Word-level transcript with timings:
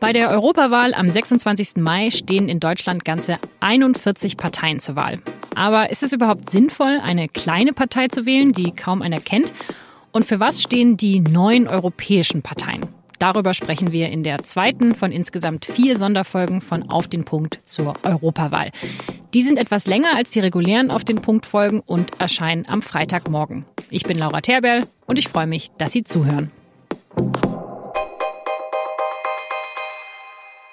Bei 0.00 0.12
der 0.12 0.30
Europawahl 0.30 0.94
am 0.94 1.10
26. 1.10 1.76
Mai 1.78 2.10
stehen 2.10 2.48
in 2.48 2.60
Deutschland 2.60 3.04
ganze 3.04 3.36
41 3.58 4.36
Parteien 4.36 4.78
zur 4.78 4.94
Wahl. 4.94 5.18
Aber 5.56 5.90
ist 5.90 6.04
es 6.04 6.12
überhaupt 6.12 6.50
sinnvoll, 6.50 7.00
eine 7.02 7.28
kleine 7.28 7.72
Partei 7.72 8.06
zu 8.06 8.24
wählen, 8.24 8.52
die 8.52 8.70
kaum 8.70 9.02
einer 9.02 9.18
kennt? 9.18 9.52
Und 10.12 10.24
für 10.24 10.38
was 10.38 10.62
stehen 10.62 10.96
die 10.96 11.18
neuen 11.18 11.66
europäischen 11.66 12.42
Parteien? 12.42 12.86
Darüber 13.18 13.54
sprechen 13.54 13.90
wir 13.90 14.10
in 14.10 14.22
der 14.22 14.44
zweiten 14.44 14.94
von 14.94 15.10
insgesamt 15.10 15.64
vier 15.64 15.96
Sonderfolgen 15.96 16.60
von 16.60 16.88
Auf 16.88 17.08
den 17.08 17.24
Punkt 17.24 17.60
zur 17.64 17.94
Europawahl. 18.04 18.70
Die 19.34 19.42
sind 19.42 19.58
etwas 19.58 19.88
länger 19.88 20.14
als 20.14 20.30
die 20.30 20.40
regulären 20.40 20.92
Auf 20.92 21.04
den 21.04 21.16
Punkt 21.16 21.44
Folgen 21.44 21.80
und 21.80 22.20
erscheinen 22.20 22.66
am 22.68 22.82
Freitagmorgen. 22.82 23.64
Ich 23.90 24.04
bin 24.04 24.16
Laura 24.16 24.40
Terberl 24.40 24.86
und 25.06 25.18
ich 25.18 25.26
freue 25.26 25.48
mich, 25.48 25.72
dass 25.76 25.92
Sie 25.92 26.04
zuhören. 26.04 26.52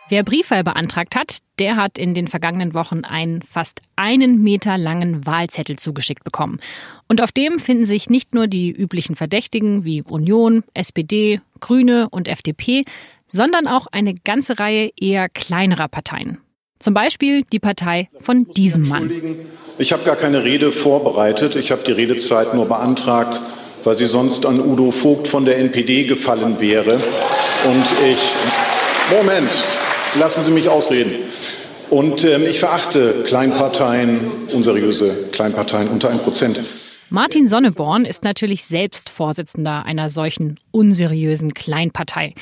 Wer 0.07 0.21
Briefwahl 0.21 0.63
beantragt 0.63 1.15
hat, 1.15 1.39
der 1.57 1.77
hat 1.77 1.97
in 1.97 2.13
den 2.13 2.27
vergangenen 2.27 2.75
Wochen 2.75 3.05
einen 3.05 3.41
fast 3.41 3.81
einen 3.95 4.43
Meter 4.43 4.77
langen 4.77 5.25
Wahlzettel 5.25 5.77
zugeschickt 5.77 6.23
bekommen. 6.23 6.59
Und 7.07 7.23
auf 7.23 7.31
dem 7.31 7.57
finden 7.57 7.87
sich 7.87 8.07
nicht 8.07 8.35
nur 8.35 8.45
die 8.45 8.69
üblichen 8.69 9.15
Verdächtigen 9.15 9.83
wie 9.83 10.03
Union, 10.03 10.63
SPD, 10.75 11.41
Grüne 11.59 12.07
und 12.11 12.27
FDP, 12.27 12.85
sondern 13.31 13.65
auch 13.65 13.87
eine 13.87 14.13
ganze 14.13 14.59
Reihe 14.59 14.91
eher 14.95 15.27
kleinerer 15.27 15.87
Parteien. 15.87 16.37
Zum 16.77 16.93
Beispiel 16.93 17.43
die 17.51 17.59
Partei 17.59 18.09
von 18.19 18.45
diesem 18.51 18.87
Mann. 18.87 19.11
Ich 19.79 19.91
habe 19.91 20.03
gar 20.03 20.15
keine 20.15 20.43
Rede 20.43 20.71
vorbereitet. 20.71 21.55
Ich 21.55 21.71
habe 21.71 21.81
die 21.83 21.93
Redezeit 21.93 22.53
nur 22.53 22.67
beantragt, 22.67 23.41
weil 23.83 23.97
sie 23.97 24.05
sonst 24.05 24.45
an 24.45 24.59
Udo 24.59 24.91
Vogt 24.91 25.27
von 25.27 25.45
der 25.45 25.57
NPD 25.57 26.03
gefallen 26.03 26.59
wäre. 26.59 27.01
Und 27.65 27.85
ich. 28.05 28.35
Moment. 29.09 29.49
Lassen 30.19 30.43
Sie 30.43 30.51
mich 30.51 30.69
ausreden. 30.69 31.11
Und 31.89 32.23
ähm, 32.23 32.45
ich 32.45 32.59
verachte 32.59 33.23
Kleinparteien, 33.25 34.47
unseriöse 34.53 35.29
Kleinparteien 35.31 35.89
unter 35.89 36.09
1 36.09 36.23
Prozent. 36.23 36.61
Martin 37.09 37.47
Sonneborn 37.47 38.05
ist 38.05 38.23
natürlich 38.23 38.65
selbst 38.65 39.09
Vorsitzender 39.09 39.85
einer 39.85 40.09
solchen 40.09 40.59
unseriösen 40.71 41.53
Kleinpartei. 41.53 42.33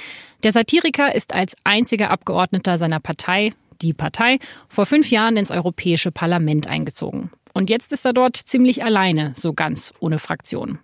Der 0.43 0.51
Satiriker 0.51 1.13
ist 1.13 1.33
als 1.33 1.55
einziger 1.63 2.11
Abgeordneter 2.11 2.77
seiner 2.77 2.99
Partei, 2.99 3.51
die 3.81 3.93
Partei, 3.93 4.39
vor 4.69 4.85
fünf 4.85 5.09
Jahren 5.09 5.35
ins 5.35 5.51
Europäische 5.51 6.11
Parlament 6.11 6.67
eingezogen. 6.67 7.31
Und 7.53 7.69
jetzt 7.69 7.91
ist 7.91 8.05
er 8.05 8.13
dort 8.13 8.37
ziemlich 8.37 8.83
alleine, 8.83 9.33
so 9.35 9.53
ganz 9.53 9.93
ohne 9.99 10.19
Fraktion. 10.19 10.79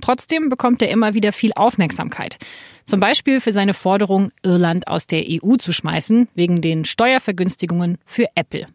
Trotzdem 0.00 0.48
bekommt 0.48 0.82
er 0.82 0.90
immer 0.90 1.14
wieder 1.14 1.32
viel 1.32 1.52
Aufmerksamkeit. 1.54 2.38
Zum 2.84 3.00
Beispiel 3.00 3.40
für 3.40 3.52
seine 3.52 3.74
Forderung, 3.74 4.30
Irland 4.42 4.88
aus 4.88 5.06
der 5.06 5.24
EU 5.26 5.56
zu 5.56 5.72
schmeißen, 5.72 6.28
wegen 6.34 6.60
den 6.60 6.84
Steuervergünstigungen 6.84 7.98
für 8.04 8.26
Apple. 8.34 8.66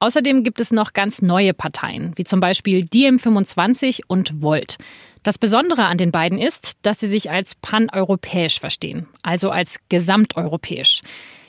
Außerdem 0.00 0.44
gibt 0.44 0.60
es 0.60 0.70
noch 0.70 0.92
ganz 0.92 1.22
neue 1.22 1.54
Parteien, 1.54 2.12
wie 2.16 2.24
zum 2.24 2.38
Beispiel 2.38 2.84
DiEM25 2.84 4.02
und 4.06 4.40
Volt. 4.40 4.76
Das 5.24 5.38
Besondere 5.38 5.86
an 5.86 5.98
den 5.98 6.12
beiden 6.12 6.38
ist, 6.38 6.78
dass 6.82 7.00
sie 7.00 7.08
sich 7.08 7.30
als 7.30 7.56
paneuropäisch 7.56 8.60
verstehen, 8.60 9.08
also 9.22 9.50
als 9.50 9.80
gesamteuropäisch. 9.88 11.02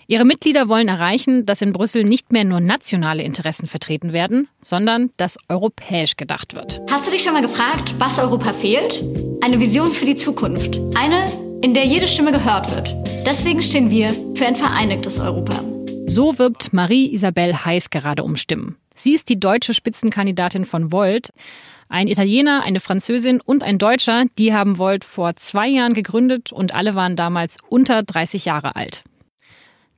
Ihre 0.09 0.25
Mitglieder 0.25 0.67
wollen 0.69 0.88
erreichen, 0.88 1.45
dass 1.45 1.61
in 1.61 1.71
Brüssel 1.71 2.03
nicht 2.03 2.31
mehr 2.31 2.43
nur 2.43 2.59
nationale 2.59 3.21
Interessen 3.21 3.67
vertreten 3.67 4.11
werden, 4.11 4.47
sondern 4.59 5.11
dass 5.17 5.38
europäisch 5.49 6.17
gedacht 6.17 6.55
wird. 6.55 6.81
Hast 6.89 7.05
du 7.05 7.11
dich 7.11 7.21
schon 7.21 7.33
mal 7.33 7.43
gefragt, 7.43 7.93
was 7.99 8.17
Europa 8.17 8.51
fehlt? 8.53 9.03
Eine 9.43 9.59
Vision 9.59 9.91
für 9.91 10.05
die 10.05 10.16
Zukunft. 10.16 10.79
Eine, 10.95 11.31
in 11.61 11.75
der 11.75 11.85
jede 11.85 12.07
Stimme 12.07 12.31
gehört 12.31 12.75
wird. 12.75 12.95
Deswegen 13.23 13.61
stehen 13.61 13.91
wir 13.91 14.09
für 14.33 14.47
ein 14.47 14.55
vereinigtes 14.55 15.19
Europa. 15.19 15.63
So 16.07 16.39
wirbt 16.39 16.73
Marie-Isabelle 16.73 17.63
Heiß 17.63 17.91
gerade 17.91 18.23
um 18.23 18.35
Stimmen. 18.35 18.78
Sie 18.95 19.13
ist 19.13 19.29
die 19.29 19.39
deutsche 19.39 19.75
Spitzenkandidatin 19.75 20.66
von 20.66 20.91
Volt. 20.91 21.29
Ein 21.88 22.07
Italiener, 22.07 22.63
eine 22.63 22.79
Französin 22.79 23.41
und 23.41 23.61
ein 23.61 23.78
Deutscher, 23.78 24.23
die 24.39 24.55
haben 24.55 24.79
Volt 24.79 25.05
vor 25.05 25.35
zwei 25.35 25.67
Jahren 25.67 25.94
gegründet 25.94 26.51
und 26.51 26.73
alle 26.73 26.95
waren 26.95 27.16
damals 27.16 27.57
unter 27.69 28.01
30 28.01 28.45
Jahre 28.45 28.75
alt. 28.75 29.03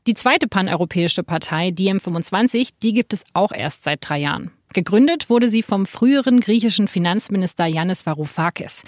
Die 0.07 0.15
zweite 0.15 0.47
paneuropäische 0.47 1.21
Partei, 1.21 1.67
DiEM25, 1.69 2.69
die 2.81 2.93
gibt 2.93 3.13
es 3.13 3.23
auch 3.33 3.51
erst 3.51 3.83
seit 3.83 3.99
drei 4.01 4.17
Jahren. 4.17 4.49
Gegründet 4.73 5.29
wurde 5.29 5.47
sie 5.47 5.61
vom 5.61 5.85
früheren 5.85 6.39
griechischen 6.39 6.87
Finanzminister 6.87 7.67
Yannis 7.67 8.07
Varoufakis. 8.07 8.83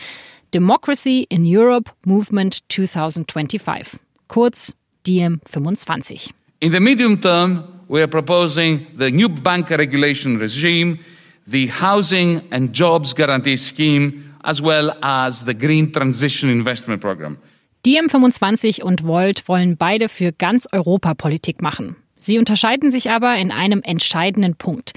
Democracy 0.55 1.27
in 1.29 1.43
Europe 1.45 1.91
Movement 2.03 2.67
2025, 2.69 3.99
kurz 4.27 4.73
DiEM25. 5.05 6.31
In 6.61 6.71
the 6.71 6.79
medium 6.79 7.21
term, 7.21 7.63
we 7.87 7.99
are 7.99 8.07
proposing 8.07 8.87
the 8.97 9.11
new 9.11 9.29
bank 9.29 9.69
regulation 9.69 10.37
regime, 10.37 10.97
the 11.45 11.67
housing 11.67 12.41
and 12.49 12.75
jobs 12.75 13.13
guarantee 13.13 13.57
scheme, 13.57 14.33
as 14.43 14.63
well 14.63 14.91
as 15.03 15.45
the 15.45 15.53
green 15.53 15.91
transition 15.91 16.49
investment 16.49 17.01
program. 17.01 17.37
Die 17.85 17.99
M25 17.99 18.81
und 18.81 19.03
Volt 19.03 19.49
wollen 19.49 19.75
beide 19.75 20.07
für 20.07 20.31
ganz 20.31 20.67
Europa 20.71 21.15
Politik 21.15 21.61
machen. 21.61 21.97
Sie 22.17 22.39
unterscheiden 22.39 22.91
sich 22.91 23.09
aber 23.09 23.35
in 23.35 23.51
einem 23.51 23.81
entscheidenden 23.83 24.55
Punkt. 24.55 24.93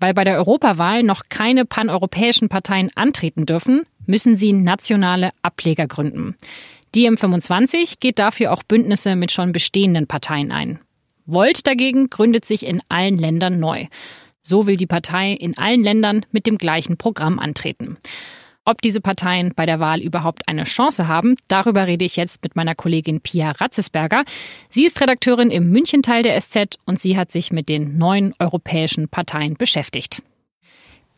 Weil 0.00 0.14
bei 0.14 0.24
der 0.24 0.38
Europawahl 0.38 1.02
noch 1.02 1.24
keine 1.28 1.66
paneuropäischen 1.66 2.48
Parteien 2.48 2.90
antreten 2.94 3.44
dürfen, 3.44 3.82
müssen 4.06 4.38
sie 4.38 4.54
nationale 4.54 5.30
Ableger 5.42 5.86
gründen. 5.86 6.34
Die 6.94 7.10
M25 7.10 7.96
geht 8.00 8.18
dafür 8.18 8.52
auch 8.52 8.62
Bündnisse 8.62 9.16
mit 9.16 9.30
schon 9.30 9.52
bestehenden 9.52 10.06
Parteien 10.06 10.50
ein. 10.50 10.78
Volt 11.26 11.66
dagegen 11.66 12.08
gründet 12.08 12.46
sich 12.46 12.64
in 12.64 12.80
allen 12.88 13.18
Ländern 13.18 13.60
neu. 13.60 13.86
So 14.42 14.66
will 14.66 14.76
die 14.76 14.86
Partei 14.86 15.32
in 15.32 15.58
allen 15.58 15.82
Ländern 15.82 16.24
mit 16.32 16.46
dem 16.46 16.56
gleichen 16.56 16.96
Programm 16.96 17.38
antreten. 17.38 17.98
Ob 18.66 18.80
diese 18.80 19.02
Parteien 19.02 19.52
bei 19.54 19.66
der 19.66 19.78
Wahl 19.78 20.00
überhaupt 20.00 20.48
eine 20.48 20.64
Chance 20.64 21.06
haben, 21.06 21.36
darüber 21.48 21.86
rede 21.86 22.04
ich 22.04 22.16
jetzt 22.16 22.42
mit 22.42 22.56
meiner 22.56 22.74
Kollegin 22.74 23.20
Pia 23.20 23.50
Ratzesberger. 23.50 24.24
Sie 24.70 24.86
ist 24.86 25.00
Redakteurin 25.02 25.50
im 25.50 25.70
München-Teil 25.70 26.22
der 26.22 26.40
SZ 26.40 26.78
und 26.86 26.98
sie 26.98 27.18
hat 27.18 27.30
sich 27.30 27.52
mit 27.52 27.68
den 27.68 27.98
neuen 27.98 28.34
europäischen 28.38 29.08
Parteien 29.08 29.54
beschäftigt. 29.56 30.22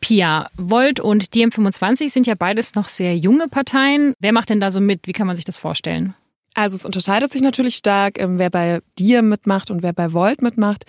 Pia, 0.01 0.49
Volt 0.57 0.99
und 0.99 1.23
DiEM25 1.23 2.09
sind 2.09 2.27
ja 2.27 2.35
beides 2.35 2.75
noch 2.75 2.89
sehr 2.89 3.17
junge 3.17 3.47
Parteien. 3.47 4.13
Wer 4.19 4.33
macht 4.33 4.49
denn 4.49 4.59
da 4.59 4.69
so 4.69 4.81
mit? 4.81 5.07
Wie 5.07 5.13
kann 5.13 5.25
man 5.25 5.35
sich 5.35 5.45
das 5.45 5.57
vorstellen? 5.57 6.13
Also 6.53 6.75
es 6.75 6.85
unterscheidet 6.85 7.31
sich 7.31 7.41
natürlich 7.41 7.75
stark, 7.75 8.19
ähm, 8.19 8.39
wer 8.39 8.49
bei 8.49 8.79
dir 8.97 9.21
mitmacht 9.21 9.71
und 9.71 9.83
wer 9.83 9.93
bei 9.93 10.11
Volt 10.11 10.41
mitmacht. 10.41 10.85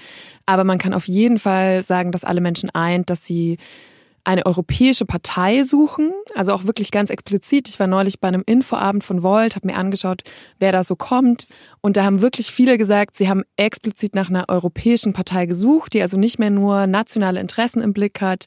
Aber 0.47 0.65
man 0.65 0.79
kann 0.79 0.95
auf 0.95 1.07
jeden 1.09 1.39
Fall 1.39 1.85
sagen, 1.85 2.11
dass 2.11 2.25
alle 2.25 2.41
Menschen 2.41 2.71
eint, 2.71 3.11
dass 3.11 3.25
sie 3.25 3.59
eine 4.29 4.45
europäische 4.45 5.07
Partei 5.07 5.63
suchen, 5.63 6.13
also 6.35 6.53
auch 6.53 6.65
wirklich 6.65 6.91
ganz 6.91 7.09
explizit. 7.09 7.67
Ich 7.67 7.81
war 7.81 7.87
neulich 7.87 8.21
bei 8.21 8.29
einem 8.29 8.43
Infoabend 8.45 9.03
von 9.03 9.23
Volt, 9.23 9.57
habe 9.57 9.67
mir 9.67 9.77
angeschaut, 9.77 10.21
wer 10.59 10.71
da 10.71 10.85
so 10.85 10.97
kommt. 10.97 11.47
Und 11.81 11.97
da 11.97 12.05
haben 12.05 12.21
wirklich 12.21 12.49
viele 12.49 12.77
gesagt, 12.77 13.17
sie 13.17 13.31
haben 13.31 13.43
explizit 13.57 14.15
nach 14.15 14.29
einer 14.29 14.45
europäischen 14.49 15.15
Partei 15.15 15.47
gesucht, 15.47 15.95
die 15.95 16.03
also 16.03 16.19
nicht 16.19 16.39
mehr 16.39 16.51
nur 16.51 16.87
nationale 16.87 17.41
Interessen 17.41 17.81
im 17.81 17.95
Blick 17.95 18.21
hat, 18.21 18.45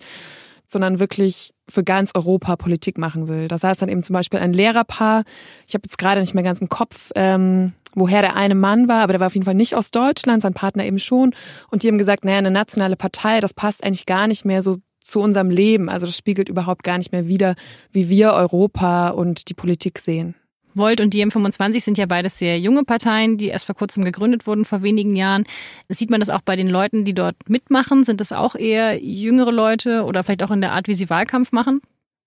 sondern 0.67 0.99
wirklich 0.99 1.51
für 1.67 1.83
ganz 1.83 2.11
Europa 2.13 2.57
Politik 2.57 2.99
machen 2.99 3.27
will. 3.27 3.47
Das 3.47 3.63
heißt 3.63 3.81
dann 3.81 3.89
eben 3.89 4.03
zum 4.03 4.13
Beispiel 4.13 4.39
ein 4.39 4.53
Lehrerpaar. 4.53 5.23
Ich 5.67 5.73
habe 5.73 5.81
jetzt 5.85 5.97
gerade 5.97 6.21
nicht 6.21 6.35
mehr 6.35 6.43
ganz 6.43 6.61
im 6.61 6.69
Kopf, 6.69 7.09
ähm, 7.15 7.73
woher 7.95 8.21
der 8.21 8.35
eine 8.35 8.53
Mann 8.55 8.87
war, 8.87 9.01
aber 9.01 9.13
der 9.13 9.19
war 9.19 9.27
auf 9.27 9.33
jeden 9.33 9.45
Fall 9.45 9.55
nicht 9.55 9.75
aus 9.75 9.89
Deutschland, 9.89 10.43
sein 10.43 10.53
Partner 10.53 10.85
eben 10.85 10.99
schon. 10.99 11.33
Und 11.71 11.81
die 11.81 11.87
haben 11.87 11.97
gesagt, 11.97 12.23
naja, 12.23 12.37
eine 12.37 12.51
nationale 12.51 12.97
Partei, 12.97 13.39
das 13.39 13.55
passt 13.55 13.83
eigentlich 13.83 14.05
gar 14.05 14.27
nicht 14.27 14.45
mehr 14.45 14.61
so 14.61 14.77
zu 15.03 15.19
unserem 15.19 15.49
Leben. 15.49 15.89
Also 15.89 16.05
das 16.05 16.17
spiegelt 16.17 16.49
überhaupt 16.49 16.83
gar 16.83 16.97
nicht 16.97 17.11
mehr 17.11 17.27
wider, 17.27 17.55
wie 17.91 18.09
wir 18.09 18.33
Europa 18.33 19.09
und 19.09 19.49
die 19.49 19.53
Politik 19.53 19.99
sehen. 19.99 20.35
Volt 20.73 21.01
und 21.01 21.13
die 21.13 21.25
M25 21.25 21.81
sind 21.81 21.97
ja 21.97 22.05
beides 22.05 22.37
sehr 22.37 22.57
junge 22.59 22.83
Parteien, 22.83 23.37
die 23.37 23.47
erst 23.47 23.65
vor 23.65 23.75
kurzem 23.75 24.05
gegründet 24.05 24.47
wurden, 24.47 24.63
vor 24.63 24.81
wenigen 24.81 25.15
Jahren. 25.15 25.43
Sieht 25.89 26.09
man 26.09 26.21
das 26.21 26.29
auch 26.29 26.41
bei 26.41 26.55
den 26.55 26.69
Leuten, 26.69 27.03
die 27.03 27.13
dort 27.13 27.35
mitmachen? 27.49 28.03
Sind 28.05 28.21
das 28.21 28.31
auch 28.31 28.55
eher 28.55 29.03
jüngere 29.03 29.51
Leute 29.51 30.05
oder 30.05 30.23
vielleicht 30.23 30.43
auch 30.43 30.51
in 30.51 30.61
der 30.61 30.71
Art, 30.71 30.87
wie 30.87 30.93
sie 30.93 31.09
Wahlkampf 31.09 31.51
machen? 31.51 31.81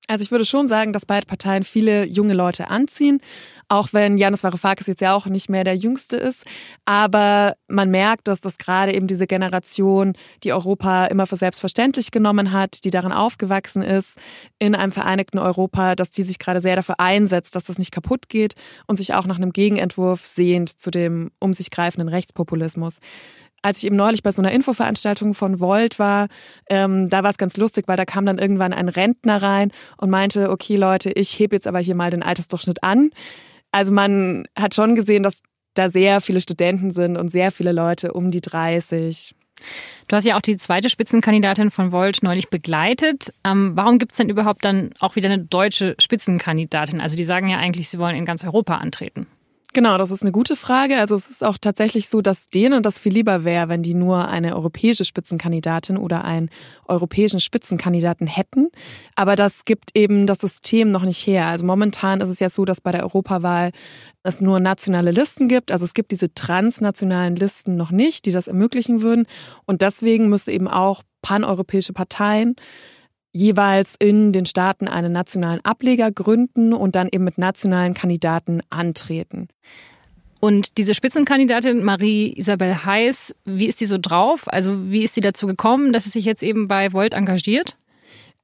Also 0.06 0.22
ich 0.22 0.30
würde 0.30 0.44
schon 0.44 0.68
sagen, 0.68 0.92
dass 0.92 1.06
beide 1.06 1.26
Parteien 1.26 1.64
viele 1.64 2.04
junge 2.04 2.34
Leute 2.34 2.68
anziehen, 2.68 3.20
auch 3.68 3.88
wenn 3.92 4.18
Janis 4.18 4.44
Varoufakis 4.44 4.86
jetzt 4.86 5.00
ja 5.00 5.14
auch 5.14 5.24
nicht 5.26 5.48
mehr 5.48 5.64
der 5.64 5.76
Jüngste 5.76 6.16
ist. 6.16 6.44
Aber 6.84 7.56
man 7.68 7.90
merkt, 7.90 8.28
dass 8.28 8.42
das 8.42 8.58
gerade 8.58 8.94
eben 8.94 9.06
diese 9.06 9.26
Generation, 9.26 10.12
die 10.42 10.52
Europa 10.52 11.06
immer 11.06 11.26
für 11.26 11.36
selbstverständlich 11.36 12.10
genommen 12.10 12.52
hat, 12.52 12.84
die 12.84 12.90
darin 12.90 13.12
aufgewachsen 13.12 13.80
ist, 13.80 14.18
in 14.58 14.74
einem 14.74 14.92
vereinigten 14.92 15.38
Europa, 15.38 15.94
dass 15.94 16.10
die 16.10 16.22
sich 16.22 16.38
gerade 16.38 16.60
sehr 16.60 16.76
dafür 16.76 17.00
einsetzt, 17.00 17.54
dass 17.54 17.64
das 17.64 17.78
nicht 17.78 17.90
kaputt 17.90 18.28
geht 18.28 18.56
und 18.86 18.96
sich 18.96 19.14
auch 19.14 19.26
nach 19.26 19.36
einem 19.36 19.52
Gegenentwurf 19.52 20.26
sehnt 20.26 20.68
zu 20.68 20.90
dem 20.90 21.30
um 21.38 21.54
sich 21.54 21.70
greifenden 21.70 22.10
Rechtspopulismus 22.10 22.98
als 23.64 23.78
ich 23.78 23.86
eben 23.86 23.96
neulich 23.96 24.22
bei 24.22 24.30
so 24.30 24.42
einer 24.42 24.52
Infoveranstaltung 24.52 25.32
von 25.32 25.58
Volt 25.58 25.98
war, 25.98 26.28
ähm, 26.68 27.08
da 27.08 27.22
war 27.22 27.30
es 27.30 27.38
ganz 27.38 27.56
lustig, 27.56 27.88
weil 27.88 27.96
da 27.96 28.04
kam 28.04 28.26
dann 28.26 28.38
irgendwann 28.38 28.74
ein 28.74 28.90
Rentner 28.90 29.40
rein 29.40 29.72
und 29.96 30.10
meinte, 30.10 30.50
okay 30.50 30.76
Leute, 30.76 31.10
ich 31.10 31.38
hebe 31.38 31.56
jetzt 31.56 31.66
aber 31.66 31.78
hier 31.78 31.94
mal 31.94 32.10
den 32.10 32.22
Altersdurchschnitt 32.22 32.82
an. 32.82 33.10
Also 33.72 33.90
man 33.90 34.46
hat 34.56 34.74
schon 34.74 34.94
gesehen, 34.94 35.22
dass 35.22 35.40
da 35.72 35.88
sehr 35.88 36.20
viele 36.20 36.42
Studenten 36.42 36.90
sind 36.90 37.16
und 37.16 37.30
sehr 37.30 37.50
viele 37.50 37.72
Leute 37.72 38.12
um 38.12 38.30
die 38.30 38.42
30. 38.42 39.34
Du 40.08 40.16
hast 40.16 40.26
ja 40.26 40.36
auch 40.36 40.42
die 40.42 40.58
zweite 40.58 40.90
Spitzenkandidatin 40.90 41.70
von 41.70 41.90
Volt 41.90 42.22
neulich 42.22 42.50
begleitet. 42.50 43.32
Ähm, 43.44 43.72
warum 43.74 43.98
gibt 43.98 44.12
es 44.12 44.18
denn 44.18 44.28
überhaupt 44.28 44.62
dann 44.64 44.90
auch 45.00 45.16
wieder 45.16 45.30
eine 45.30 45.42
deutsche 45.42 45.94
Spitzenkandidatin? 45.98 47.00
Also 47.00 47.16
die 47.16 47.24
sagen 47.24 47.48
ja 47.48 47.56
eigentlich, 47.56 47.88
sie 47.88 47.98
wollen 47.98 48.14
in 48.14 48.26
ganz 48.26 48.44
Europa 48.44 48.76
antreten. 48.76 49.26
Genau, 49.74 49.98
das 49.98 50.12
ist 50.12 50.22
eine 50.22 50.30
gute 50.30 50.54
Frage. 50.54 51.00
Also 51.00 51.16
es 51.16 51.28
ist 51.28 51.42
auch 51.42 51.58
tatsächlich 51.58 52.08
so, 52.08 52.22
dass 52.22 52.46
denen 52.46 52.84
das 52.84 53.00
viel 53.00 53.12
lieber 53.12 53.42
wäre, 53.42 53.68
wenn 53.68 53.82
die 53.82 53.94
nur 53.94 54.28
eine 54.28 54.54
europäische 54.54 55.04
Spitzenkandidatin 55.04 55.96
oder 55.96 56.24
einen 56.24 56.48
europäischen 56.86 57.40
Spitzenkandidaten 57.40 58.28
hätten. 58.28 58.68
Aber 59.16 59.34
das 59.34 59.64
gibt 59.64 59.90
eben 59.96 60.28
das 60.28 60.38
System 60.38 60.92
noch 60.92 61.02
nicht 61.02 61.26
her. 61.26 61.48
Also 61.48 61.66
momentan 61.66 62.20
ist 62.20 62.28
es 62.28 62.38
ja 62.38 62.50
so, 62.50 62.64
dass 62.64 62.80
bei 62.80 62.92
der 62.92 63.02
Europawahl 63.02 63.72
es 64.22 64.40
nur 64.40 64.60
nationale 64.60 65.10
Listen 65.10 65.48
gibt. 65.48 65.72
Also 65.72 65.84
es 65.84 65.94
gibt 65.94 66.12
diese 66.12 66.32
transnationalen 66.32 67.34
Listen 67.34 67.74
noch 67.74 67.90
nicht, 67.90 68.26
die 68.26 68.32
das 68.32 68.46
ermöglichen 68.46 69.02
würden. 69.02 69.26
Und 69.66 69.82
deswegen 69.82 70.28
müsste 70.28 70.52
eben 70.52 70.68
auch 70.68 71.02
paneuropäische 71.20 71.92
Parteien 71.92 72.54
jeweils 73.34 73.96
in 73.98 74.32
den 74.32 74.46
Staaten 74.46 74.88
einen 74.88 75.12
nationalen 75.12 75.62
Ableger 75.64 76.10
gründen 76.10 76.72
und 76.72 76.94
dann 76.94 77.08
eben 77.10 77.24
mit 77.24 77.36
nationalen 77.36 77.92
Kandidaten 77.92 78.62
antreten. 78.70 79.48
Und 80.40 80.78
diese 80.78 80.94
Spitzenkandidatin 80.94 81.82
Marie 81.82 82.32
Isabel 82.36 82.84
Heiß, 82.84 83.34
wie 83.44 83.66
ist 83.66 83.80
die 83.80 83.86
so 83.86 83.98
drauf? 84.00 84.44
Also 84.46 84.92
wie 84.92 85.02
ist 85.02 85.14
sie 85.14 85.20
dazu 85.20 85.46
gekommen, 85.46 85.92
dass 85.92 86.04
sie 86.04 86.10
sich 86.10 86.24
jetzt 86.24 86.42
eben 86.42 86.68
bei 86.68 86.92
Volt 86.92 87.14
engagiert? 87.14 87.76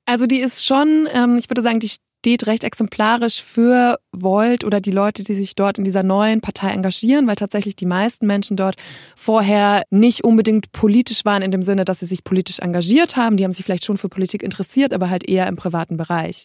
Also 0.06 0.26
die 0.26 0.38
ist 0.38 0.64
schon, 0.64 1.08
ähm, 1.12 1.36
ich 1.38 1.48
würde 1.48 1.62
sagen, 1.62 1.78
die 1.78 1.90
steht 2.20 2.46
recht 2.46 2.64
exemplarisch 2.64 3.42
für 3.42 3.98
Volt 4.12 4.64
oder 4.64 4.82
die 4.82 4.90
Leute, 4.90 5.24
die 5.24 5.34
sich 5.34 5.54
dort 5.54 5.78
in 5.78 5.84
dieser 5.84 6.02
neuen 6.02 6.42
Partei 6.42 6.68
engagieren, 6.68 7.26
weil 7.26 7.36
tatsächlich 7.36 7.76
die 7.76 7.86
meisten 7.86 8.26
Menschen 8.26 8.58
dort 8.58 8.76
vorher 9.16 9.84
nicht 9.88 10.22
unbedingt 10.22 10.70
politisch 10.70 11.24
waren 11.24 11.40
in 11.40 11.50
dem 11.50 11.62
Sinne, 11.62 11.86
dass 11.86 12.00
sie 12.00 12.06
sich 12.06 12.22
politisch 12.22 12.58
engagiert 12.58 13.16
haben. 13.16 13.38
Die 13.38 13.44
haben 13.44 13.52
sich 13.52 13.64
vielleicht 13.64 13.86
schon 13.86 13.96
für 13.96 14.10
Politik 14.10 14.42
interessiert, 14.42 14.92
aber 14.92 15.08
halt 15.08 15.26
eher 15.26 15.46
im 15.46 15.56
privaten 15.56 15.96
Bereich. 15.96 16.44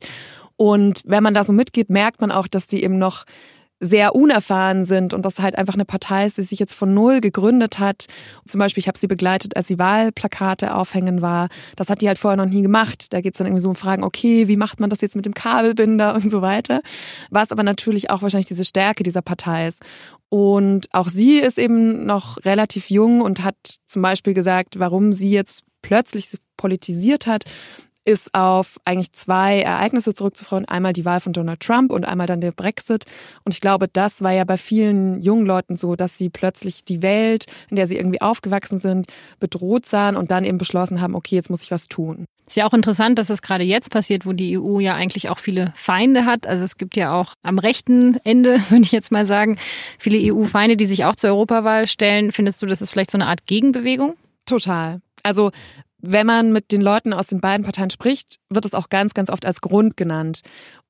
Und 0.56 1.02
wenn 1.06 1.24
man 1.24 1.34
da 1.34 1.44
so 1.44 1.52
mitgeht, 1.52 1.90
merkt 1.90 2.22
man 2.22 2.32
auch, 2.32 2.48
dass 2.48 2.68
die 2.68 2.82
eben 2.82 2.98
noch 2.98 3.26
sehr 3.80 4.16
unerfahren 4.16 4.86
sind 4.86 5.14
und 5.14 5.24
das 5.24 5.40
halt 5.40 5.58
einfach 5.58 5.74
eine 5.74 5.86
Partei 5.86 6.26
ist, 6.26 6.38
die 6.38 6.44
sich 6.44 6.60
jetzt 6.60 6.74
von 6.74 6.94
null 6.94 7.20
gegründet 7.20 7.78
hat. 7.78 8.06
Zum 8.48 8.60
Beispiel, 8.60 8.82
ich 8.82 8.88
habe 8.88 8.98
sie 8.98 9.08
begleitet, 9.08 9.58
als 9.58 9.68
sie 9.68 9.78
Wahlplakate 9.78 10.74
aufhängen 10.74 11.22
war. 11.22 11.50
Das 11.76 11.90
hat 11.90 12.02
die 12.02 12.08
halt 12.08 12.18
vorher 12.18 12.38
noch 12.38 12.52
nie 12.52 12.62
gemacht. 12.62 13.12
Da 13.12 13.22
geht 13.22 13.34
es 13.34 13.38
dann 13.38 13.48
irgendwie 13.48 13.62
so 13.62 13.70
um 13.70 13.76
Fragen, 13.76 14.04
okay, 14.04 14.48
wie 14.48 14.58
macht 14.58 14.80
man 14.80 14.90
das 14.90 15.02
jetzt 15.02 15.16
mit 15.16 15.26
dem 15.26 15.34
Kabelbinder 15.34 16.16
und 16.16 16.30
so 16.30 16.42
weiter. 16.42 16.82
Was 17.30 17.52
aber 17.52 17.64
natürlich 17.64 18.10
auch 18.10 18.22
wahrscheinlich 18.22 18.48
diese 18.48 18.66
Stärke 18.66 19.04
dieser 19.04 19.22
Partei 19.22 19.68
ist. 19.68 19.82
Und 20.30 20.88
auch 20.92 21.10
sie 21.10 21.40
ist 21.40 21.60
eben 21.60 22.06
noch 22.06 22.44
relativ 22.46 22.90
jung 22.90 23.22
und 23.22 23.44
hat 23.44 23.56
zum 23.86 24.02
Beispiel 24.02 24.34
gesagt, 24.34 24.80
warum 24.80 25.14
sie 25.14 25.32
jetzt 25.32 25.64
plötzlich 25.82 26.38
politisiert 26.58 27.28
hat, 27.28 27.46
ist 28.06 28.34
auf 28.34 28.80
eigentlich 28.86 29.12
zwei 29.12 29.62
Ereignisse 29.62 30.14
zurückzuführen. 30.14 30.66
Einmal 30.66 30.94
die 30.94 31.06
Wahl 31.06 31.20
von 31.20 31.34
Donald 31.34 31.60
Trump 31.60 31.92
und 31.92 32.06
einmal 32.06 32.28
dann 32.28 32.40
der 32.40 32.52
Brexit. 32.52 33.06
Und 33.44 33.54
ich 33.54 33.62
glaube, 33.62 33.88
das 33.88 34.22
war 34.22 34.32
ja 34.32 34.44
bei 34.44 34.58
vielen 34.58 35.22
jungen 35.22 35.46
Leuten 35.46 35.76
so, 35.76 35.96
dass 35.96 36.18
sie 36.18 36.30
plötzlich 36.30 36.86
die 36.86 37.02
Welt, 37.02 37.46
in 37.70 37.76
der 37.76 37.88
sie 37.88 37.98
irgendwie 37.98 38.22
aufgewachsen 38.22 38.78
sind, 38.78 39.08
bedroht 39.40 39.86
sahen 39.88 40.16
und 40.16 40.32
dann 40.32 40.46
eben 40.46 40.60
beschlossen 40.60 41.02
haben, 41.02 41.16
okay, 41.16 41.36
jetzt 41.36 41.50
muss 41.50 41.64
ich 41.64 41.72
was 41.72 41.88
tun. 41.88 42.26
Ist 42.48 42.58
ja 42.58 42.68
auch 42.68 42.74
interessant, 42.74 43.18
dass 43.18 43.28
das 43.28 43.42
gerade 43.42 43.64
jetzt 43.64 43.90
passiert, 43.90 44.28
wo 44.28 44.34
die 44.34 44.60
EU 44.60 44.80
ja 44.80 44.94
eigentlich 44.94 45.30
auch 45.30 45.40
viele 45.40 45.74
Feinde 45.76 46.26
hat. 46.26 46.46
Also 46.46 46.64
es 46.64 46.78
gibt 46.78 46.96
ja 46.96 47.20
auch 47.20 47.34
am 47.42 47.58
rechten 47.58 48.18
Ende, 48.24 48.62
würde 48.70 48.84
ich 48.84 48.92
jetzt 48.92 49.12
mal 49.12 49.26
sagen, 49.26 49.58
viele 49.98 50.32
EU-Feinde, 50.32 50.78
die 50.78 50.86
sich 50.86 51.06
auch 51.06 51.16
zur 51.16 51.32
Europawahl 51.32 51.88
stellen. 51.88 52.32
Findest 52.32 52.62
du, 52.62 52.68
das 52.68 52.84
ist 52.84 52.92
vielleicht 52.92 53.10
so 53.10 53.18
eine 53.18 53.28
Art 53.28 53.48
Gegenbewegung? 53.48 54.16
Total. 54.46 55.02
Also 55.24 55.50
wenn 56.08 56.28
man 56.28 56.52
mit 56.52 56.72
den 56.72 56.82
Leuten 56.82 57.14
aus 57.14 57.28
den 57.28 57.42
beiden 57.42 57.66
Parteien 57.66 57.90
spricht, 57.90 58.38
wird 58.50 58.66
es 58.66 58.74
auch 58.74 58.90
ganz, 58.90 59.14
ganz 59.14 59.30
oft 59.30 59.46
als 59.46 59.62
Grund 59.62 59.98
genannt. 59.98 60.42